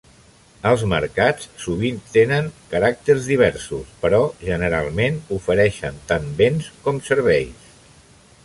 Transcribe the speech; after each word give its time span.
Els 0.67 0.83
mercats 0.93 1.49
sovint 1.65 1.99
tenen 2.15 2.47
caràcters 2.73 3.29
diversos, 3.33 3.93
però 4.07 4.23
generalment 4.47 5.23
ofereixen 5.41 6.01
tant 6.13 6.29
béns 6.41 6.75
com 6.87 7.03
serveis. 7.13 7.73